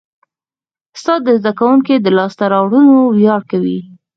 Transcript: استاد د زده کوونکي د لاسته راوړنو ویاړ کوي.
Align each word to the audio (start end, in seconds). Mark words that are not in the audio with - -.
استاد 0.95 1.19
د 1.23 1.27
زده 1.39 1.51
کوونکي 1.59 1.95
د 1.99 2.07
لاسته 2.17 2.43
راوړنو 2.53 2.95
ویاړ 3.17 3.41
کوي. 3.51 3.79